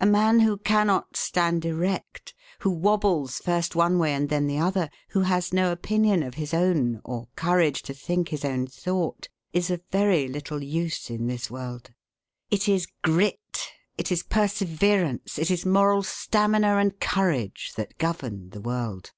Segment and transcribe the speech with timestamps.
[0.00, 4.90] A man who cannot stand erect, who wabbles first one way and then the other,
[5.10, 9.70] who has no opinion of his own, or courage to think his own thought, is
[9.70, 11.92] of very little use in this world.
[12.50, 13.60] It is grit,
[13.96, 19.12] it is perseverance, it is moral stamina and courage that govern the world.